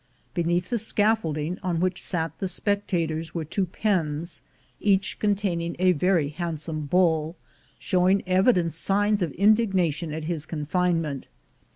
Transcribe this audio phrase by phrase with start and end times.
[0.33, 4.41] Beneath the scaffolding on which sat the spectators were two pens,
[4.79, 7.35] each containing a very handsome bull,
[7.77, 11.27] showing evident signs of indignation at his confinement.